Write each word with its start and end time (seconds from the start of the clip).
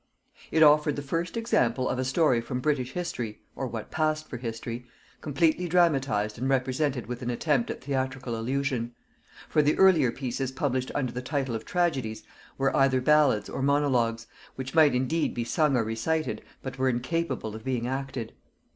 It 0.49 0.63
offered 0.63 0.95
the 0.95 1.03
first 1.03 1.37
example 1.37 1.87
of 1.87 1.99
a 1.99 2.03
story 2.05 2.41
from 2.41 2.59
British 2.59 2.93
history, 2.93 3.37
or 3.55 3.67
what 3.67 3.91
passed 3.91 4.27
for 4.27 4.37
history, 4.37 4.87
completely 5.21 5.67
dramatized 5.67 6.39
and 6.39 6.49
represented 6.49 7.05
with 7.05 7.21
an 7.21 7.29
attempt 7.29 7.69
at 7.69 7.83
theatrical 7.83 8.35
illusion; 8.35 8.95
for 9.47 9.61
the 9.61 9.77
earlier 9.77 10.11
pieces 10.11 10.51
published 10.51 10.89
under 10.95 11.11
the 11.11 11.21
title 11.21 11.53
of 11.53 11.65
tragedies 11.65 12.23
were 12.57 12.75
either 12.75 12.99
ballads 12.99 13.47
or 13.47 13.61
monologues, 13.61 14.25
which 14.55 14.73
might 14.73 14.95
indeed 14.95 15.35
be 15.35 15.43
sung 15.43 15.77
or 15.77 15.83
recited, 15.83 16.41
but 16.63 16.79
were 16.79 16.89
incapable 16.89 17.55
of 17.55 17.63
being 17.63 17.85
acted. 17.85 18.33